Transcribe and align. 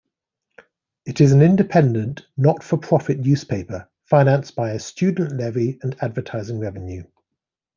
It 1.05 1.21
is 1.21 1.31
an 1.31 1.43
independent, 1.43 2.25
not-for-profit 2.35 3.19
newspaper 3.19 3.87
financed 4.05 4.55
by 4.55 4.71
a 4.71 4.79
student 4.79 5.33
levy 5.33 5.77
and 5.83 5.95
advertising 6.01 6.57
revenue. 6.57 7.03